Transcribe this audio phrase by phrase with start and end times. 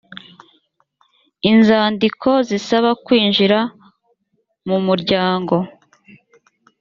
[1.51, 3.59] inzandiko zisaba kwinjira
[4.67, 5.55] mu umuryango